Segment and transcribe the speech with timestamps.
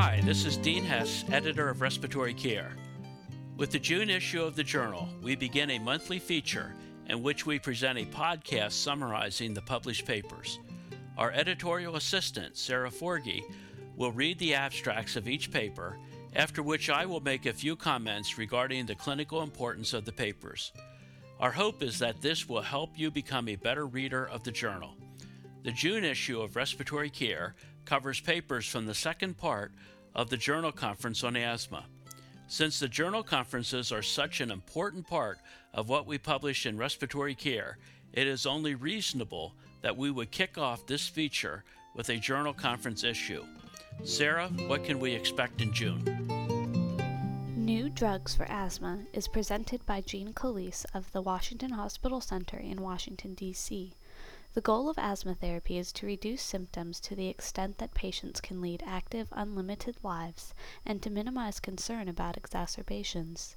[0.00, 2.76] Hi, this is Dean Hess, editor of Respiratory Care.
[3.56, 6.74] With the June issue of the Journal, we begin a monthly feature
[7.08, 10.60] in which we present a podcast summarizing the published papers.
[11.16, 13.42] Our editorial assistant, Sarah Forgy,
[13.96, 15.98] will read the abstracts of each paper,
[16.36, 20.72] after which I will make a few comments regarding the clinical importance of the papers.
[21.40, 24.96] Our hope is that this will help you become a better reader of the journal.
[25.62, 29.72] The June issue of Respiratory Care covers papers from the second part
[30.16, 31.84] of the Journal Conference on Asthma.
[32.48, 35.38] Since the journal conferences are such an important part
[35.74, 37.78] of what we publish in respiratory care,
[38.12, 41.62] it is only reasonable that we would kick off this feature
[41.94, 43.44] with a journal conference issue.
[44.02, 46.37] Sarah, what can we expect in June?
[47.68, 52.80] New Drugs for Asthma is presented by Gene Colice of the Washington Hospital Center in
[52.80, 53.92] Washington, D.C.
[54.54, 58.62] The goal of asthma therapy is to reduce symptoms to the extent that patients can
[58.62, 60.54] lead active, unlimited lives
[60.86, 63.54] and to minimize concern about exacerbations.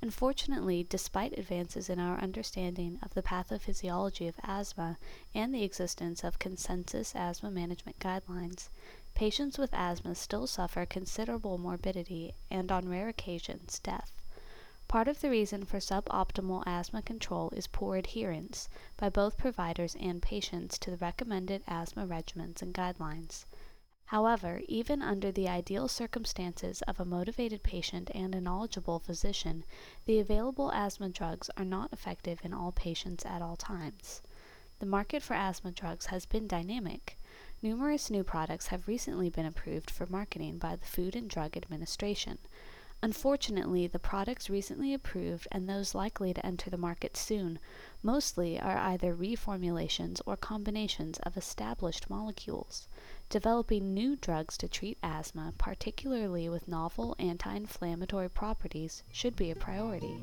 [0.00, 4.98] Unfortunately, despite advances in our understanding of the pathophysiology of asthma
[5.36, 8.70] and the existence of consensus asthma management guidelines,
[9.14, 14.12] patients with asthma still suffer considerable morbidity and, on rare occasions, death.
[14.88, 20.20] Part of the reason for suboptimal asthma control is poor adherence by both providers and
[20.20, 23.46] patients to the recommended asthma regimens and guidelines.
[24.06, 29.64] However, even under the ideal circumstances of a motivated patient and a knowledgeable physician,
[30.04, 34.20] the available asthma drugs are not effective in all patients at all times.
[34.80, 37.16] The market for asthma drugs has been dynamic.
[37.64, 42.38] Numerous new products have recently been approved for marketing by the Food and Drug Administration.
[43.00, 47.60] Unfortunately, the products recently approved and those likely to enter the market soon
[48.02, 52.88] mostly are either reformulations or combinations of established molecules.
[53.28, 59.56] Developing new drugs to treat asthma, particularly with novel anti inflammatory properties, should be a
[59.56, 60.20] priority.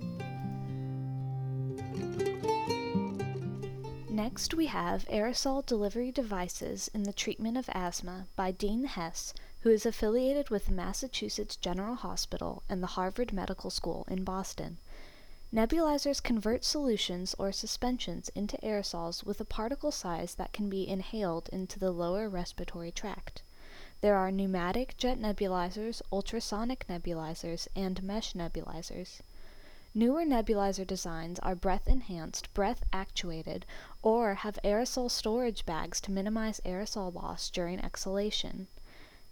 [4.21, 9.69] Next, we have Aerosol Delivery Devices in the Treatment of Asthma by Dean Hess who
[9.69, 14.77] is affiliated with Massachusetts General Hospital and the Harvard Medical School in Boston.
[15.53, 21.47] Nebulizers convert solutions or suspensions into aerosols with a particle size that can be inhaled
[21.53, 23.41] into the lower respiratory tract.
[24.01, 29.21] There are pneumatic jet nebulizers, ultrasonic nebulizers, and mesh nebulizers.
[29.99, 33.65] Newer nebulizer designs are breath enhanced, breath actuated,
[34.01, 38.67] or have aerosol storage bags to minimize aerosol loss during exhalation.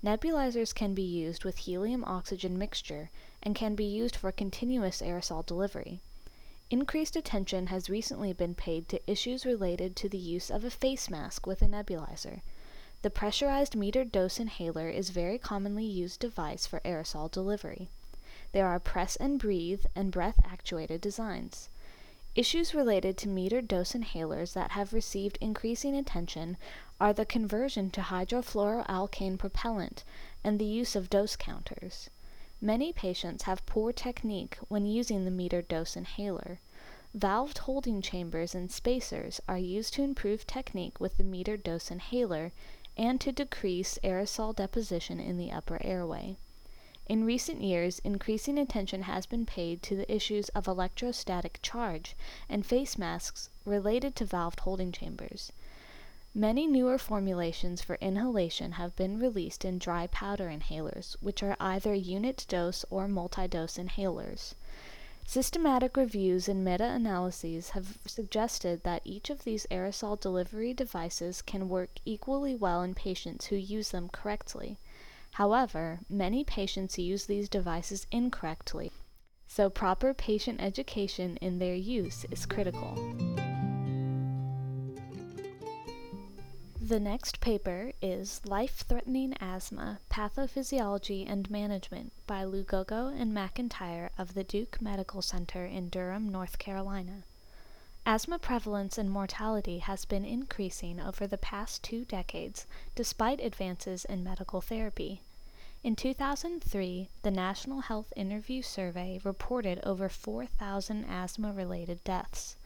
[0.03, 3.09] Nebulizers can be used with helium oxygen mixture
[3.41, 6.01] and can be used for continuous aerosol delivery.
[6.69, 11.09] Increased attention has recently been paid to issues related to the use of a face
[11.09, 12.41] mask with a nebulizer.
[13.03, 17.89] The pressurized metered dose inhaler is a very commonly used device for aerosol delivery.
[18.53, 21.69] There are press and breathe and breath actuated designs.
[22.35, 26.55] Issues related to metered dose inhalers that have received increasing attention
[26.99, 30.03] are the conversion to hydrofluoroalkane propellant
[30.43, 32.09] and the use of dose counters.
[32.61, 36.59] Many patients have poor technique when using the metered dose inhaler.
[37.15, 42.51] Valved holding chambers and spacers are used to improve technique with the metered dose inhaler
[42.95, 46.37] and to decrease aerosol deposition in the upper airway.
[47.09, 52.17] In recent years, increasing attention has been paid to the issues of electrostatic charge
[52.49, 55.53] and face masks related to valved holding chambers.
[56.35, 61.93] Many newer formulations for inhalation have been released in dry powder inhalers, which are either
[61.93, 64.53] unit dose or multi dose inhalers.
[65.25, 71.69] Systematic reviews and meta analyses have suggested that each of these aerosol delivery devices can
[71.69, 74.77] work equally well in patients who use them correctly.
[75.37, 78.91] However, many patients use these devices incorrectly,
[79.45, 82.95] so proper patient education in their use is critical.
[86.81, 94.33] The next paper is Life Threatening Asthma Pathophysiology and Management by Lugogo and MacIntyre of
[94.33, 97.25] the Duke Medical Center in Durham, North Carolina.
[98.07, 104.23] Asthma prevalence and mortality has been increasing over the past two decades despite advances in
[104.23, 105.21] medical therapy.
[105.87, 112.57] In 2003, the National Health Interview Survey reported over 4,000 asthma related deaths.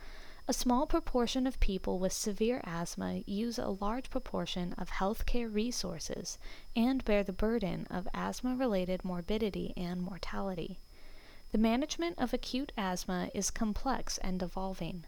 [0.48, 6.40] A small proportion of people with severe asthma use a large proportion of healthcare resources
[6.76, 10.80] and bear the burden of asthma related morbidity and mortality.
[11.52, 15.06] The management of acute asthma is complex and evolving.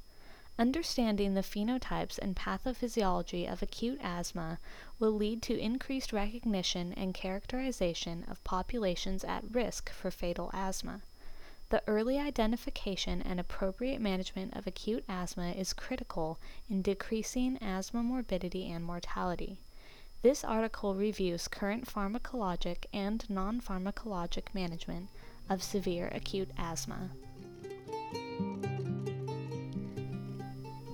[0.60, 4.60] Understanding the phenotypes and pathophysiology of acute asthma
[5.00, 11.02] will lead to increased recognition and characterization of populations at risk for fatal asthma.
[11.70, 16.38] The early identification and appropriate management of acute asthma is critical
[16.70, 19.58] in decreasing asthma morbidity and mortality.
[20.22, 25.10] This article reviews current pharmacologic and non pharmacologic management
[25.50, 27.10] of severe acute asthma.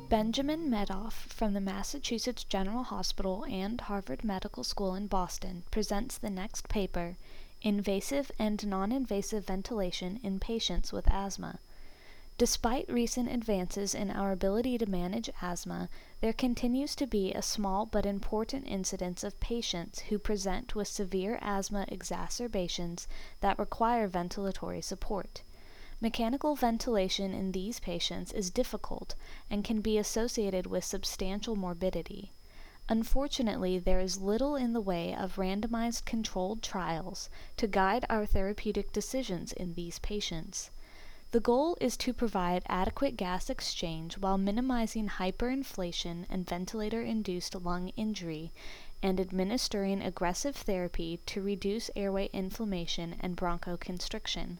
[0.09, 6.31] Benjamin Medoff from the Massachusetts General Hospital and Harvard Medical School in Boston presents the
[6.31, 7.15] next paper
[7.61, 11.59] Invasive and Non Invasive Ventilation in Patients with Asthma.
[12.39, 15.89] Despite recent advances in our ability to manage asthma,
[16.21, 21.38] there continues to be a small but important incidence of patients who present with severe
[21.39, 23.07] asthma exacerbations
[23.41, 25.44] that require ventilatory support.
[26.01, 29.16] Mechanical ventilation in these patients is difficult
[29.50, 32.31] and can be associated with substantial morbidity.
[32.88, 38.94] Unfortunately, there is little in the way of randomized controlled trials to guide our therapeutic
[38.94, 40.72] decisions in these patients.
[41.31, 47.90] The goal is to provide adequate gas exchange while minimizing hyperinflation and ventilator induced lung
[47.90, 48.52] injury
[49.04, 54.57] and administering aggressive therapy to reduce airway inflammation and bronchoconstriction.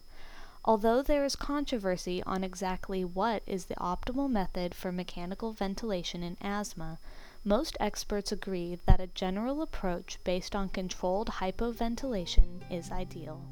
[0.70, 6.36] Although there is controversy on exactly what is the optimal method for mechanical ventilation in
[6.40, 7.00] asthma,
[7.42, 13.44] most experts agree that a general approach based on controlled hypoventilation is ideal.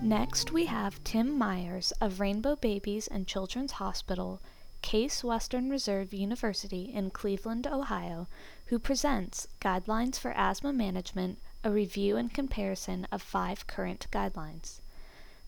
[0.00, 4.40] Next, we have Tim Myers of Rainbow Babies and Children's Hospital,
[4.82, 8.28] Case Western Reserve University in Cleveland, Ohio,
[8.66, 14.78] who presents Guidelines for Asthma Management a review and comparison of five current guidelines.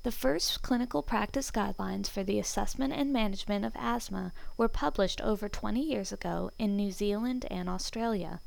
[0.03, 5.49] The first clinical practice guidelines for the assessment and management of asthma were published over
[5.49, 8.41] 20 years ago in New Zealand and Australia.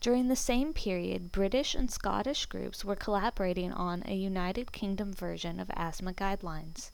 [0.00, 5.60] During the same period, British and Scottish groups were collaborating on a United Kingdom version
[5.60, 6.92] of asthma guidelines.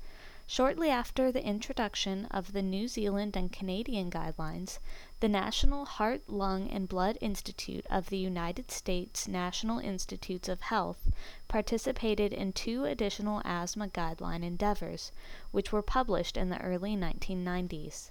[0.50, 4.78] Shortly after the introduction of the New Zealand and Canadian guidelines,
[5.20, 11.12] the National Heart, Lung, and Blood Institute of the United States National Institutes of Health
[11.48, 15.12] participated in two additional asthma guideline endeavors,
[15.50, 18.08] which were published in the early 1990s.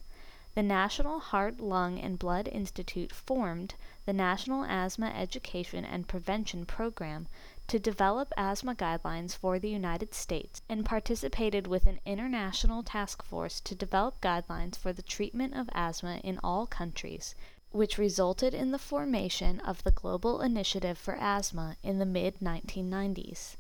[0.53, 3.73] The National Heart, Lung, and Blood Institute formed
[4.05, 7.27] the National Asthma Education and Prevention Program
[7.67, 13.59] to develop asthma guidelines for the United States and participated with an international task force
[13.59, 17.35] to develop guidelines for the treatment of asthma in all countries,
[17.71, 23.57] which resulted in the formation of the Global Initiative for Asthma in the mid 1990s.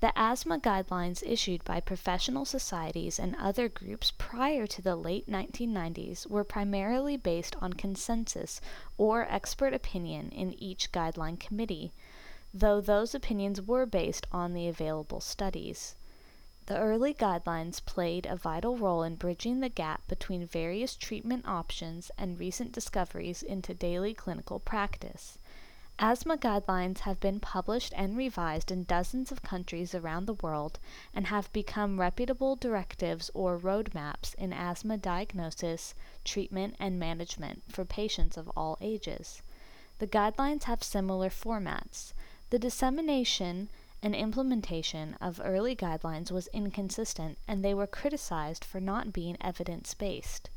[0.00, 6.26] The asthma guidelines issued by professional societies and other groups prior to the late 1990s
[6.26, 8.60] were primarily based on consensus
[8.98, 11.92] or expert opinion in each guideline committee
[12.56, 15.96] though those opinions were based on the available studies.
[16.66, 22.12] The early guidelines played a vital role in bridging the gap between various treatment options
[22.16, 25.36] and recent discoveries into daily clinical practice.
[25.98, 30.78] Asthma guidelines have been published and revised in dozens of countries around the world
[31.12, 35.94] and have become reputable directives or roadmaps in asthma diagnosis,
[36.24, 39.42] treatment, and management for patients of all ages.
[39.98, 42.14] The guidelines have similar formats.
[42.50, 43.68] The dissemination
[44.02, 49.94] and implementation of early guidelines was inconsistent, and they were criticized for not being evidence
[49.94, 50.50] based.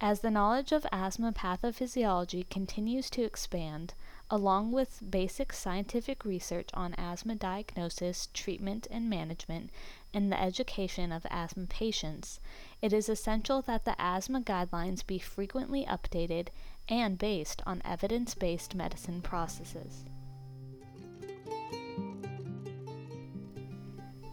[0.00, 3.94] As the knowledge of asthma pathophysiology continues to expand,
[4.28, 9.70] along with basic scientific research on asthma diagnosis, treatment, and management,
[10.12, 12.40] and the education of asthma patients,
[12.80, 16.48] it is essential that the asthma guidelines be frequently updated
[16.88, 20.04] and based on evidence based medicine processes.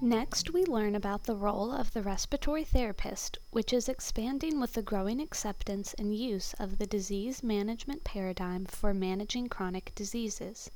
[0.01, 4.81] Next, we learn about the role of the respiratory therapist, which is expanding with the
[4.81, 10.71] growing acceptance and use of the disease management paradigm for managing chronic diseases.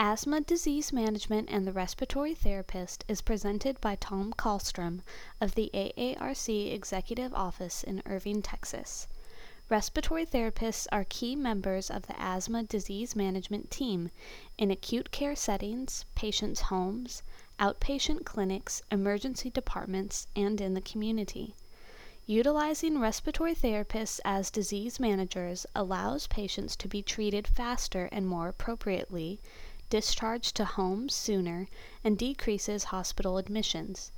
[0.00, 5.02] Asthma Disease Management and the Respiratory Therapist is presented by Tom Kallstrom
[5.40, 9.06] of the AARC Executive Office in Irving, Texas.
[9.68, 14.10] Respiratory therapists are key members of the asthma disease management team
[14.58, 17.22] in acute care settings, patients' homes,
[17.60, 21.54] outpatient clinics, emergency departments, and in the community.
[22.26, 29.40] Utilizing respiratory therapists as disease managers allows patients to be treated faster and more appropriately,
[29.90, 31.68] discharged to homes sooner,
[32.02, 34.10] and decreases hospital admissions.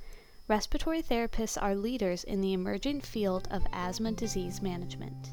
[0.47, 5.31] Respiratory therapists are leaders in the emerging field of asthma disease management.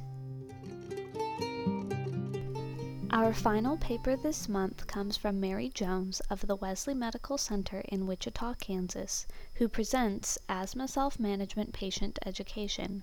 [3.12, 8.06] Our final paper this month comes from Mary Jones of the Wesley Medical Center in
[8.06, 13.02] Wichita, Kansas, who presents Asthma Self Management Patient Education.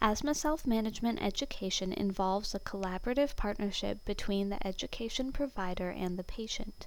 [0.00, 6.86] Asthma self management education involves a collaborative partnership between the education provider and the patient.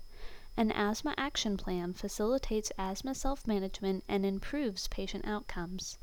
[0.58, 6.00] An asthma action plan facilitates asthma self management and improves patient outcomes.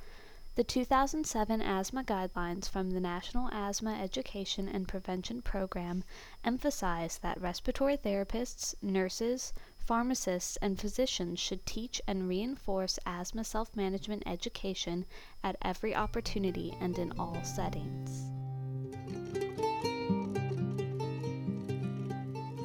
[0.57, 6.05] The 2007 asthma guidelines from the National Asthma Education and Prevention Program
[6.45, 14.23] emphasize that respiratory therapists, nurses, pharmacists, and physicians should teach and reinforce asthma self management
[14.27, 15.07] education
[15.43, 18.31] at every opportunity and in all settings.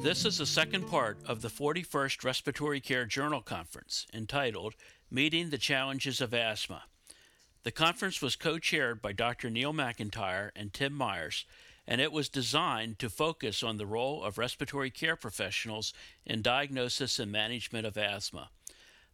[0.00, 4.76] This is the second part of the 41st Respiratory Care Journal Conference entitled
[5.10, 6.84] Meeting the Challenges of Asthma.
[7.62, 9.50] The conference was co chaired by Dr.
[9.50, 11.44] Neil MacIntyre and Tim Myers,
[11.86, 15.92] and it was designed to focus on the role of respiratory care professionals
[16.24, 18.48] in diagnosis and management of asthma.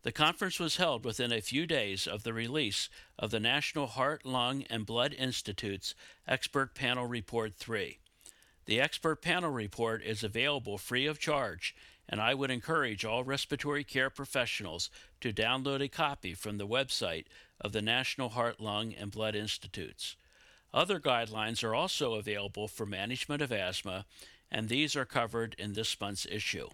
[0.02, 2.88] The conference was held within a few days of the release
[3.18, 5.96] of the National Heart, Lung, and Blood Institute's
[6.28, 7.98] Expert Panel Report 3.
[8.66, 11.74] The Expert Panel Report is available free of charge,
[12.08, 17.24] and I would encourage all respiratory care professionals to download a copy from the website
[17.60, 20.16] of the National Heart, Lung, and Blood Institutes.
[20.72, 24.04] Other guidelines are also available for management of asthma,
[24.50, 26.68] and these are covered in this month's issue.